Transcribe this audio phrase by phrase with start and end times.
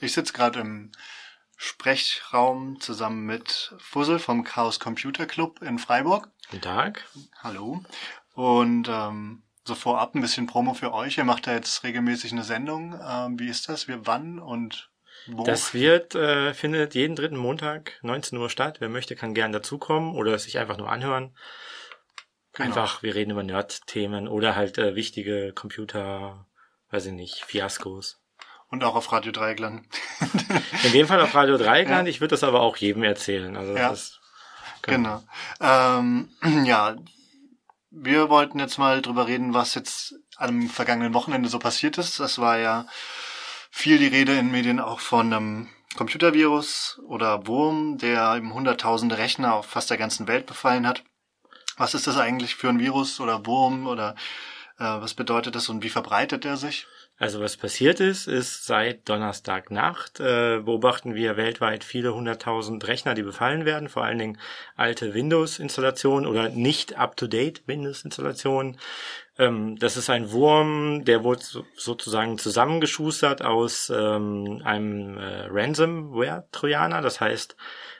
[0.00, 0.92] Ich sitze gerade im
[1.56, 6.30] Sprechraum zusammen mit Fussel vom Chaos Computer Club in Freiburg.
[6.50, 7.06] Guten Tag.
[7.42, 7.82] Hallo.
[8.34, 11.16] Und ähm, so vorab ein bisschen Promo für euch.
[11.16, 13.00] Ihr macht da jetzt regelmäßig eine Sendung.
[13.02, 13.88] Ähm, wie ist das?
[13.88, 14.90] Wir wann und
[15.28, 15.44] wo?
[15.44, 18.80] Das wird, äh, findet jeden dritten Montag 19 Uhr statt.
[18.80, 21.34] Wer möchte, kann gern dazukommen oder sich einfach nur anhören.
[22.52, 22.68] Genau.
[22.68, 26.46] Einfach, wir reden über Nerd-Themen oder halt äh, wichtige Computer,
[26.90, 28.20] weiß ich nicht, Fiaskos.
[28.68, 29.86] Und auch auf Radio Dreieckland.
[30.84, 33.56] In dem Fall auf Radio Dreieckland, ich würde das aber auch jedem erzählen.
[33.56, 33.90] Also das Ja.
[33.90, 34.20] ist,
[34.82, 35.22] Genau.
[35.60, 36.28] Ähm,
[36.64, 36.96] ja,
[37.90, 42.20] wir wollten jetzt mal drüber reden, was jetzt am vergangenen Wochenende so passiert ist.
[42.20, 42.86] Das war ja
[43.70, 49.54] viel die Rede in Medien auch von einem Computervirus oder Wurm, der eben hunderttausende Rechner
[49.54, 51.02] auf fast der ganzen Welt befallen hat.
[51.78, 54.14] Was ist das eigentlich für ein Virus oder Wurm oder
[54.78, 56.86] äh, was bedeutet das und wie verbreitet er sich?
[57.18, 63.22] Also was passiert ist, ist seit Donnerstagnacht äh, beobachten wir weltweit viele hunderttausend Rechner, die
[63.22, 64.38] befallen werden, vor allen Dingen
[64.76, 68.78] alte Windows-Installationen oder nicht up-to-date Windows-Installationen.
[69.38, 77.00] Ähm, das ist ein Wurm, der wurde so, sozusagen zusammengeschustert aus ähm, einem äh, Ransomware-Trojaner,
[77.00, 77.56] das heißt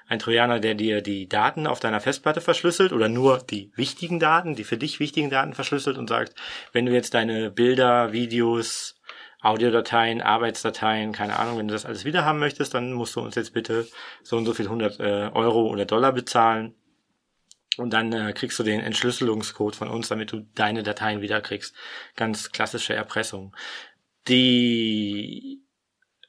[0.09, 4.55] ein Trojaner, der dir die Daten auf deiner Festplatte verschlüsselt oder nur die wichtigen Daten,
[4.55, 6.35] die für dich wichtigen Daten verschlüsselt und sagt,
[6.73, 8.96] wenn du jetzt deine Bilder, Videos,
[9.47, 13.35] Audiodateien, Arbeitsdateien, keine Ahnung, wenn du das alles wieder haben möchtest, dann musst du uns
[13.37, 13.87] jetzt bitte
[14.23, 16.75] so und so viel 100 äh, Euro oder Dollar bezahlen.
[17.77, 21.77] Und dann äh, kriegst du den Entschlüsselungscode von uns, damit du deine Dateien wieder kriegst.
[22.17, 23.55] Ganz klassische Erpressung.
[24.29, 25.63] Die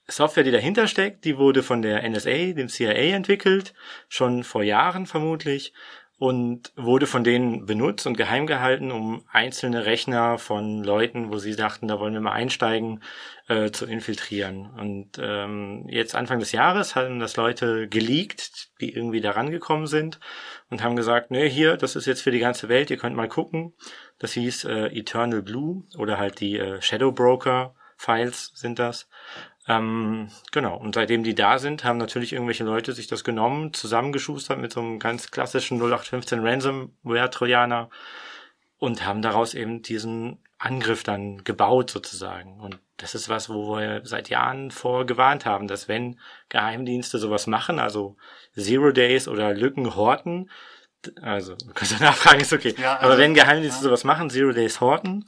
[0.08, 3.74] Software, die dahinter steckt, die wurde von der NSA, dem CIA entwickelt,
[4.10, 5.74] schon vor Jahren vermutlich,
[6.20, 11.56] und wurde von denen benutzt und geheim gehalten, um einzelne Rechner von Leuten, wo sie
[11.56, 13.04] dachten, da wollen wir mal einsteigen,
[13.48, 14.72] äh, zu infiltrieren.
[14.72, 20.20] Und ähm, jetzt Anfang des Jahres haben das Leute geleakt, die irgendwie da rangekommen sind
[20.72, 23.30] und haben gesagt, nee, hier, das ist jetzt für die ganze Welt, ihr könnt mal
[23.30, 23.74] gucken.
[24.18, 29.08] Das hieß äh, Eternal Blue oder halt die äh, Shadow Broker Files sind das.
[29.68, 34.60] Ähm, genau, und seitdem die da sind, haben natürlich irgendwelche Leute sich das genommen, zusammengeschustert
[34.60, 37.90] mit so einem ganz klassischen 0815 Ransomware-Trojaner
[38.78, 42.60] und haben daraus eben diesen Angriff dann gebaut sozusagen.
[42.60, 47.46] Und das ist was, wo wir seit Jahren vor gewarnt haben, dass wenn Geheimdienste sowas
[47.46, 48.16] machen, also
[48.56, 50.50] Zero Days oder Lücken horten,
[51.22, 52.76] also kannst du nachfragen, ist okay.
[52.78, 53.84] Ja, Aber also, wenn Geheimdienste ja.
[53.84, 55.26] sowas machen, Zero Days horten,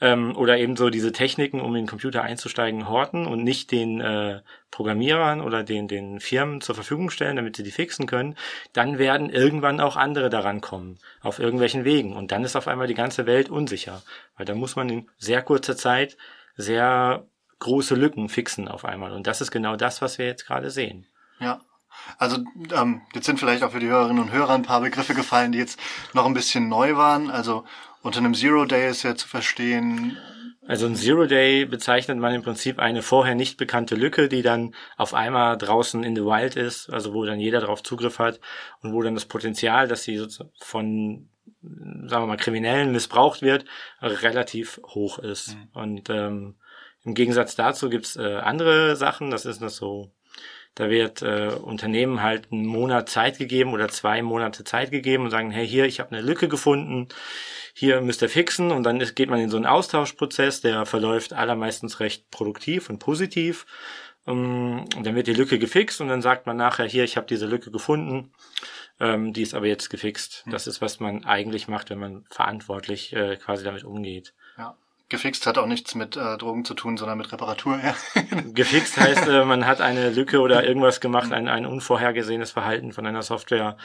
[0.00, 4.00] ähm, oder eben so diese Techniken, um in den Computer einzusteigen, horten und nicht den
[4.00, 8.36] äh, Programmierern oder den, den Firmen zur Verfügung stellen, damit sie die fixen können,
[8.72, 12.14] dann werden irgendwann auch andere daran kommen, auf irgendwelchen Wegen.
[12.14, 14.02] Und dann ist auf einmal die ganze Welt unsicher,
[14.36, 16.16] weil da muss man in sehr kurzer Zeit
[16.56, 17.26] sehr
[17.60, 19.12] große Lücken fixen auf einmal.
[19.12, 21.06] Und das ist genau das, was wir jetzt gerade sehen.
[21.40, 21.60] Ja.
[22.18, 22.38] Also
[22.74, 25.58] ähm, jetzt sind vielleicht auch für die Hörerinnen und Hörer ein paar Begriffe gefallen, die
[25.58, 25.78] jetzt
[26.14, 27.30] noch ein bisschen neu waren.
[27.30, 27.64] Also
[28.02, 30.16] unter einem Zero Day ist ja zu verstehen,
[30.68, 34.74] Also ein Zero Day bezeichnet man im Prinzip eine vorher nicht bekannte Lücke, die dann
[34.98, 38.38] auf einmal draußen in the wild ist, also wo dann jeder darauf Zugriff hat
[38.82, 40.26] und wo dann das Potenzial, dass sie
[40.60, 41.30] von,
[41.62, 43.64] sagen wir mal, Kriminellen missbraucht wird,
[44.02, 45.56] relativ hoch ist.
[45.72, 46.56] Und ähm,
[47.02, 50.12] im Gegensatz dazu gibt's äh, andere Sachen, das ist noch so,
[50.74, 55.30] da wird äh, Unternehmen halt einen Monat Zeit gegeben oder zwei Monate Zeit gegeben und
[55.30, 57.08] sagen, hey, hier, ich habe eine Lücke gefunden,
[57.74, 61.32] hier müsst ihr fixen und dann ist, geht man in so einen Austauschprozess, der verläuft
[61.32, 63.66] allermeistens recht produktiv und positiv.
[64.26, 67.26] Ähm, Und dann wird die Lücke gefixt und dann sagt man nachher, hier, ich habe
[67.26, 68.32] diese Lücke gefunden,
[69.00, 70.44] ähm, die ist aber jetzt gefixt.
[70.50, 74.34] Das ist, was man eigentlich macht, wenn man verantwortlich äh, quasi damit umgeht.
[75.08, 77.80] Gefixt hat auch nichts mit äh, Drogen zu tun, sondern mit Reparatur.
[77.82, 77.94] Ja.
[78.52, 83.06] Gefixt heißt, äh, man hat eine Lücke oder irgendwas gemacht, ein, ein unvorhergesehenes Verhalten von
[83.06, 83.76] einer Software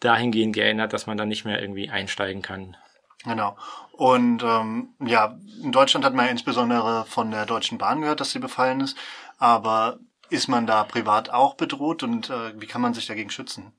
[0.00, 2.76] dahingehend geändert, dass man dann nicht mehr irgendwie einsteigen kann.
[3.24, 3.56] Genau.
[3.92, 8.32] Und ähm, ja, in Deutschland hat man ja insbesondere von der Deutschen Bahn gehört, dass
[8.32, 8.96] sie befallen ist.
[9.38, 13.72] Aber ist man da privat auch bedroht und äh, wie kann man sich dagegen schützen?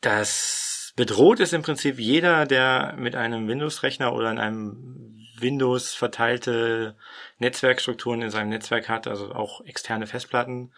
[0.00, 6.96] Das bedroht ist im Prinzip jeder, der mit einem Windows-Rechner oder in einem Windows verteilte
[7.38, 10.72] Netzwerkstrukturen in seinem Netzwerk hat, also auch externe Festplatten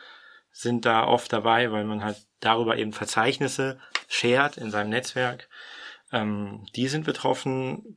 [0.51, 3.79] sind da oft dabei, weil man halt darüber eben Verzeichnisse
[4.09, 5.49] shared in seinem Netzwerk.
[6.13, 7.97] Ähm, die sind betroffen.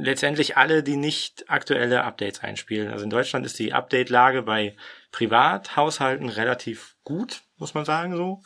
[0.00, 2.90] Letztendlich alle, die nicht aktuelle Updates einspielen.
[2.90, 4.76] Also in Deutschland ist die Update-Lage bei
[5.12, 7.42] Privathaushalten relativ gut.
[7.58, 8.42] Muss man sagen, so.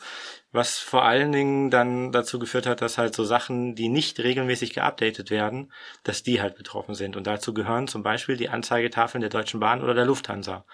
[0.51, 4.73] Was vor allen Dingen dann dazu geführt hat, dass halt so Sachen, die nicht regelmäßig
[4.73, 5.71] geupdatet werden,
[6.03, 7.15] dass die halt betroffen sind.
[7.15, 10.65] Und dazu gehören zum Beispiel die Anzeigetafeln der Deutschen Bahn oder der Lufthansa.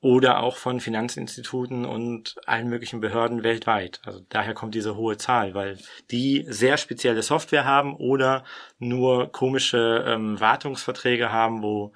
[0.00, 4.00] Oder auch von Finanzinstituten und allen möglichen Behörden weltweit.
[4.04, 5.78] Also daher kommt diese hohe Zahl, weil
[6.12, 8.44] die sehr spezielle Software haben oder
[8.78, 11.92] nur komische ähm, Wartungsverträge haben, wo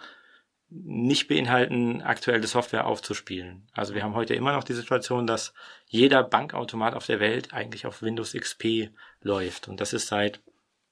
[0.74, 3.69] nicht beinhalten, aktuelle Software aufzuspielen.
[3.72, 5.52] Also wir haben heute immer noch die Situation, dass
[5.86, 8.90] jeder Bankautomat auf der Welt eigentlich auf Windows XP
[9.20, 9.69] läuft.
[9.69, 10.40] Und das ist seit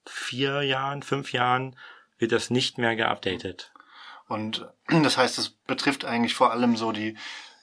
[0.05, 1.75] vier Jahren, fünf Jahren
[2.17, 3.71] wird das nicht mehr geupdatet.
[4.27, 7.17] Und das heißt, es betrifft eigentlich vor allem so die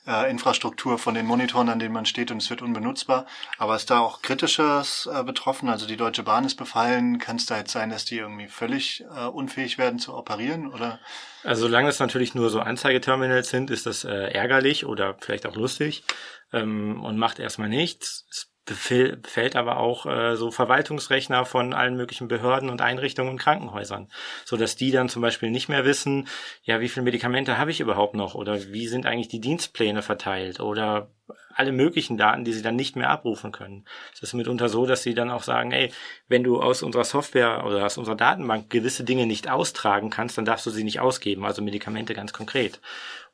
[0.08, 3.26] äh, Infrastruktur von den Monitoren, an denen man steht und es wird unbenutzbar.
[3.58, 5.69] Aber ist da auch Kritisches äh, betroffen?
[5.69, 7.19] Also die Deutsche Bahn ist befallen.
[7.19, 10.72] Kann es da jetzt sein, dass die irgendwie völlig äh, unfähig werden zu operieren?
[10.72, 10.99] Oder?
[11.44, 15.55] Also solange es natürlich nur so Anzeigeterminals sind, ist das äh, ärgerlich oder vielleicht auch
[15.55, 16.05] lustig
[16.52, 18.26] ähm, und macht erstmal nichts.
[18.31, 24.08] Es befällt aber auch äh, so Verwaltungsrechner von allen möglichen Behörden und Einrichtungen und Krankenhäusern,
[24.44, 26.28] so dass die dann zum Beispiel nicht mehr wissen,
[26.62, 30.60] ja, wie viele Medikamente habe ich überhaupt noch oder wie sind eigentlich die Dienstpläne verteilt
[30.60, 31.10] oder
[31.54, 33.84] alle möglichen Daten, die sie dann nicht mehr abrufen können.
[34.14, 35.92] Es ist mitunter so, dass sie dann auch sagen, ey,
[36.28, 40.44] wenn du aus unserer Software oder aus unserer Datenbank gewisse Dinge nicht austragen kannst, dann
[40.44, 42.80] darfst du sie nicht ausgeben, also Medikamente ganz konkret.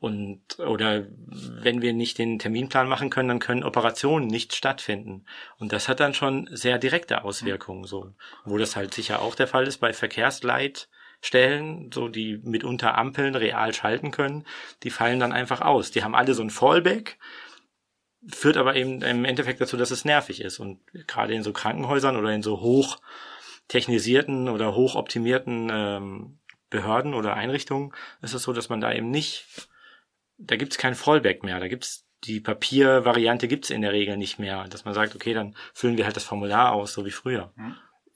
[0.00, 5.24] Und oder wenn wir nicht den Terminplan machen können, dann können Operationen nicht stattfinden.
[5.58, 8.12] Und das hat dann schon sehr direkte Auswirkungen, so,
[8.44, 13.72] wo das halt sicher auch der Fall ist bei Verkehrsleitstellen, so die mitunter Ampeln real
[13.72, 14.44] schalten können,
[14.82, 15.90] die fallen dann einfach aus.
[15.90, 17.18] Die haben alle so ein Fallback,
[18.28, 20.58] führt aber eben im Endeffekt dazu, dass es nervig ist.
[20.58, 22.98] Und gerade in so Krankenhäusern oder in so hoch
[23.68, 26.38] technisierten oder hochoptimierten ähm,
[26.70, 29.68] Behörden oder Einrichtungen ist es so, dass man da eben nicht,
[30.38, 34.64] da gibt's kein Fallback mehr, da gibt's die Papiervariante gibt's in der Regel nicht mehr,
[34.68, 37.52] dass man sagt, okay, dann füllen wir halt das Formular aus, so wie früher.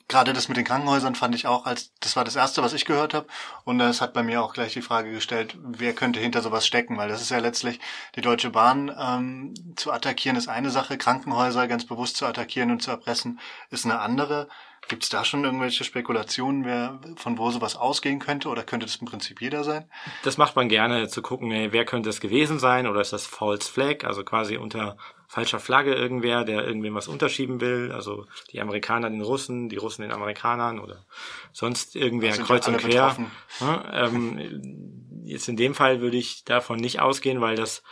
[0.08, 2.86] Gerade das mit den Krankenhäusern fand ich auch als das war das erste, was ich
[2.86, 3.26] gehört habe
[3.64, 6.96] und das hat bei mir auch gleich die Frage gestellt, wer könnte hinter sowas stecken,
[6.96, 7.78] weil das ist ja letztlich
[8.16, 12.82] die Deutsche Bahn ähm, zu attackieren ist eine Sache, Krankenhäuser ganz bewusst zu attackieren und
[12.82, 13.38] zu erpressen
[13.70, 14.48] ist eine andere.
[14.88, 18.48] Gibt es da schon irgendwelche Spekulationen, wer von wo sowas ausgehen könnte?
[18.48, 19.84] Oder könnte das im Prinzip jeder sein?
[20.22, 22.86] Das macht man gerne zu gucken, wer könnte es gewesen sein?
[22.86, 24.96] Oder ist das False Flag, also quasi unter
[25.28, 27.92] falscher Flagge irgendwer, der irgendwem was unterschieben will.
[27.92, 31.04] Also die Amerikaner den Russen, die Russen den Amerikanern oder
[31.52, 33.16] sonst irgendwer kreuz und quer.
[33.60, 37.82] Ja, ähm, jetzt in dem Fall würde ich davon nicht ausgehen, weil das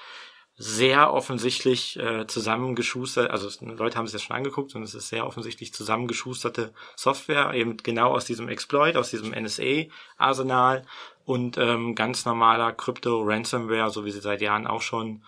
[0.59, 5.27] sehr offensichtlich äh, zusammengeschustert, also Leute haben es ja schon angeguckt und es ist sehr
[5.27, 10.87] offensichtlich zusammengeschusterte Software, eben genau aus diesem Exploit, aus diesem NSA-Arsenal
[11.27, 15.23] und ähm, ganz normaler Crypto-Ransomware, so wie sie seit Jahren auch schon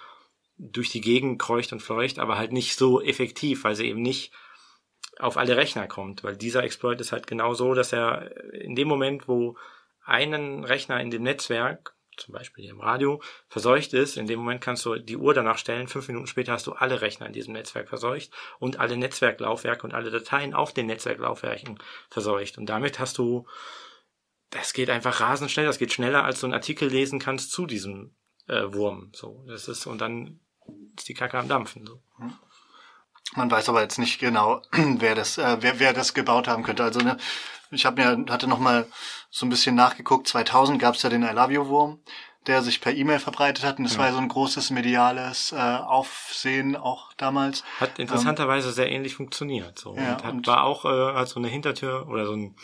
[0.58, 4.32] durch die Gegend kreucht und fleucht, aber halt nicht so effektiv, weil sie eben nicht
[5.19, 8.88] auf alle Rechner kommt, weil dieser Exploit ist halt genau so, dass er in dem
[8.88, 9.56] Moment, wo
[10.05, 14.60] einen Rechner in dem Netzwerk, zum Beispiel hier im Radio, verseucht ist, in dem Moment
[14.60, 17.52] kannst du die Uhr danach stellen, fünf Minuten später hast du alle Rechner in diesem
[17.52, 21.78] Netzwerk verseucht und alle Netzwerklaufwerke und alle Dateien auf den Netzwerklaufwerken
[22.10, 22.58] verseucht.
[22.58, 23.46] Und damit hast du,
[24.50, 27.66] das geht einfach rasend schnell, das geht schneller, als du einen Artikel lesen kannst zu
[27.66, 28.16] diesem
[28.49, 29.10] äh, Wurm.
[29.14, 30.40] So, das ist, und dann
[30.98, 31.86] ist die Kacke am Dampfen.
[31.86, 32.00] So.
[33.34, 36.82] Man weiß aber jetzt nicht genau, wer das, äh, wer, wer das gebaut haben könnte.
[36.82, 37.16] Also ne,
[37.70, 38.86] ich habe mir hatte noch mal
[39.30, 40.26] so ein bisschen nachgeguckt.
[40.26, 42.00] 2000 gab es ja den I Love You Wurm,
[42.46, 43.78] der sich per E-Mail verbreitet hat.
[43.78, 44.00] Und das ja.
[44.00, 47.64] war so ein großes mediales äh, Aufsehen auch damals.
[47.78, 49.78] Hat interessanterweise ähm, sehr ähnlich funktioniert.
[49.78, 49.94] So.
[49.94, 52.56] Ja, und, hat, und war auch äh, als so eine Hintertür oder so ein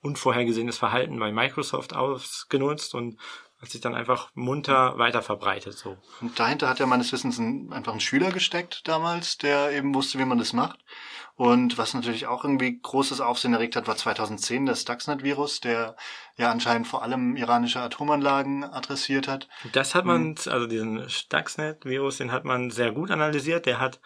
[0.00, 3.18] unvorhergesehenes Verhalten bei Microsoft ausgenutzt und
[3.60, 5.76] hat sich dann einfach munter weiter verbreitet.
[5.76, 5.96] So.
[6.20, 10.18] Und dahinter hat ja meines Wissens ein, einfach ein Schüler gesteckt damals, der eben wusste,
[10.18, 10.78] wie man das macht.
[11.34, 15.94] Und was natürlich auch irgendwie großes Aufsehen erregt hat, war 2010 das Stuxnet-Virus, der
[16.36, 19.48] ja anscheinend vor allem iranische Atomanlagen adressiert hat.
[19.72, 20.52] Das hat man, hm.
[20.52, 23.66] also diesen Stuxnet-Virus, den hat man sehr gut analysiert.
[23.66, 24.00] Der hat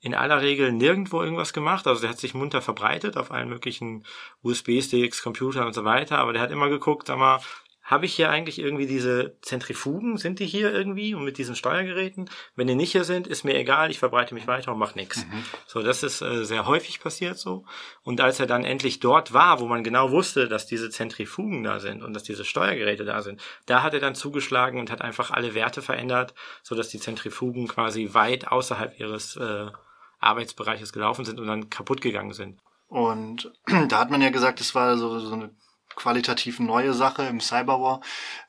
[0.00, 1.86] in aller Regel nirgendwo irgendwas gemacht.
[1.88, 4.04] Also der hat sich munter verbreitet auf allen möglichen
[4.42, 6.18] USB-Sticks, Computern und so weiter.
[6.18, 7.40] Aber der hat immer geguckt, sag mal,
[7.88, 10.18] habe ich hier eigentlich irgendwie diese Zentrifugen?
[10.18, 12.28] Sind die hier irgendwie und mit diesen Steuergeräten?
[12.54, 15.24] Wenn die nicht hier sind, ist mir egal, ich verbreite mich weiter und mache nichts.
[15.24, 15.42] Mhm.
[15.66, 17.64] So, das ist äh, sehr häufig passiert so.
[18.02, 21.80] Und als er dann endlich dort war, wo man genau wusste, dass diese Zentrifugen da
[21.80, 25.30] sind und dass diese Steuergeräte da sind, da hat er dann zugeschlagen und hat einfach
[25.30, 29.70] alle Werte verändert, so dass die Zentrifugen quasi weit außerhalb ihres äh,
[30.18, 32.60] Arbeitsbereiches gelaufen sind und dann kaputt gegangen sind.
[32.86, 33.50] Und
[33.88, 35.50] da hat man ja gesagt, es war so, so eine
[35.98, 38.00] qualitativ neue Sache im Cyberwar.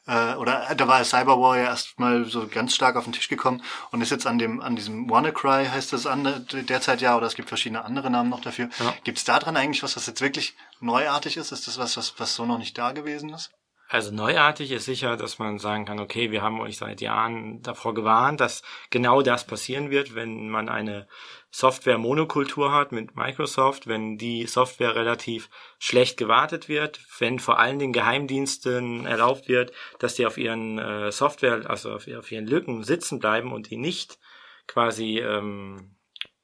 [0.07, 4.01] Äh, oder da war Cyberwar ja erstmal so ganz stark auf den Tisch gekommen und
[4.01, 7.49] ist jetzt an dem an diesem WannaCry heißt das an derzeit ja oder es gibt
[7.49, 8.69] verschiedene andere Namen noch dafür.
[8.79, 8.93] Ja.
[9.03, 11.51] Gibt es da dran eigentlich was, was jetzt wirklich neuartig ist?
[11.51, 13.51] Ist das was, was, was so noch nicht da gewesen ist?
[13.91, 17.95] Also neuartig ist sicher, dass man sagen kann, okay, wir haben euch seit Jahren davor
[17.95, 21.07] gewarnt, dass genau das passieren wird, wenn man eine
[21.49, 27.91] Software-Monokultur hat mit Microsoft, wenn die Software relativ schlecht gewartet wird, wenn vor allen Dingen
[27.91, 33.17] Geheimdiensten erlaubt wird, dass die auf ihren äh, Software, also auf, auf, ihren Lücken sitzen
[33.17, 34.19] bleiben und die nicht
[34.67, 35.95] quasi ähm,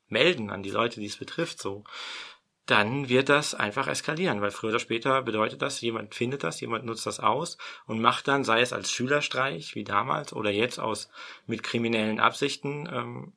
[0.08, 1.84] melden an die Leute, die es betrifft, so
[2.66, 6.86] dann wird das einfach eskalieren, weil früher oder später bedeutet das, jemand findet das, jemand
[6.86, 11.10] nutzt das aus und macht dann, sei es als Schülerstreich wie damals oder jetzt aus
[11.46, 13.34] mit kriminellen Absichten ähm,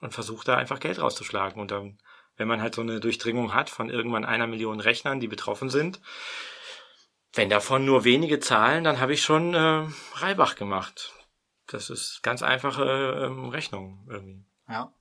[0.00, 1.60] und versucht da einfach Geld rauszuschlagen.
[1.60, 1.98] Und dann,
[2.36, 6.00] wenn man halt so eine Durchdringung hat von irgendwann einer Million Rechnern, die betroffen sind,
[7.32, 9.86] wenn davon nur wenige zahlen, dann habe ich schon äh,
[10.16, 11.12] Reibach gemacht.
[11.66, 14.44] Das ist ganz einfache ähm, Rechnung irgendwie.
[14.68, 14.92] Ja.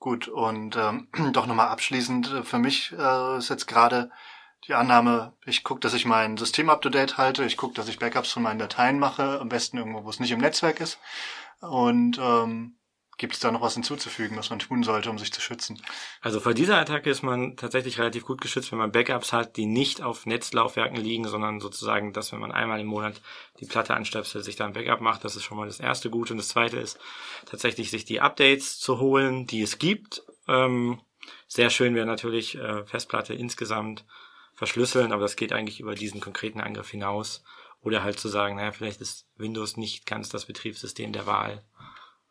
[0.00, 4.10] Gut, und ähm, doch nochmal abschließend, äh, für mich äh, ist jetzt gerade
[4.66, 8.32] die Annahme, ich gucke, dass ich mein System up-to-date halte, ich gucke, dass ich Backups
[8.32, 10.98] von meinen Dateien mache, am besten irgendwo, wo es nicht im Netzwerk ist.
[11.60, 12.76] Und ähm,
[13.20, 15.78] Gibt es da noch was hinzuzufügen, was man tun sollte, um sich zu schützen?
[16.22, 19.66] Also vor dieser Attacke ist man tatsächlich relativ gut geschützt, wenn man Backups hat, die
[19.66, 23.20] nicht auf Netzlaufwerken liegen, sondern sozusagen, dass wenn man einmal im Monat
[23.60, 25.22] die Platte anstöpselt, sich da ein Backup macht.
[25.22, 26.30] Das ist schon mal das erste Gut.
[26.30, 26.98] Und das zweite ist
[27.44, 30.22] tatsächlich, sich die Updates zu holen, die es gibt.
[30.48, 31.02] Ähm,
[31.46, 34.06] sehr schön wäre natürlich äh, Festplatte insgesamt
[34.54, 37.44] verschlüsseln, aber das geht eigentlich über diesen konkreten Angriff hinaus.
[37.82, 41.62] Oder halt zu sagen, naja, vielleicht ist Windows nicht ganz das Betriebssystem der Wahl